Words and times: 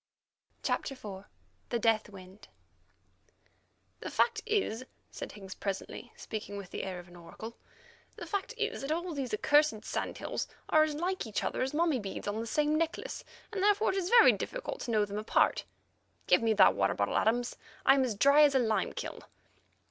CHAPTER 0.63 0.93
IV. 0.95 1.25
THE 1.69 1.77
DEATH 1.77 2.09
WIND 2.09 2.47
"The 3.99 4.09
fact 4.09 4.41
is," 4.47 4.83
said 5.11 5.33
Higgs 5.33 5.53
presently, 5.53 6.11
speaking 6.15 6.57
with 6.57 6.71
the 6.71 6.83
air 6.83 6.97
of 6.97 7.07
an 7.07 7.15
oracle, 7.15 7.55
"the 8.15 8.25
fact 8.25 8.55
is 8.57 8.81
that 8.81 8.91
all 8.91 9.13
these 9.13 9.31
accursed 9.31 9.85
sand 9.85 10.17
hills 10.17 10.47
are 10.69 10.81
as 10.81 10.95
like 10.95 11.27
each 11.27 11.43
other 11.43 11.61
as 11.61 11.75
mummy 11.75 11.99
beads 11.99 12.27
on 12.27 12.39
the 12.39 12.47
same 12.47 12.79
necklace, 12.79 13.23
and 13.51 13.61
therefore 13.61 13.91
it 13.91 13.95
is 13.97 14.09
very 14.09 14.31
difficult 14.31 14.79
to 14.79 14.89
know 14.91 15.05
them 15.05 15.19
apart. 15.19 15.65
Give 16.25 16.41
me 16.41 16.53
that 16.53 16.73
water 16.73 16.95
bottle, 16.95 17.15
Adams; 17.15 17.55
I 17.85 17.93
am 17.93 18.03
as 18.03 18.15
dry 18.15 18.41
as 18.41 18.55
a 18.55 18.59
lime 18.59 18.93
kiln." 18.93 19.19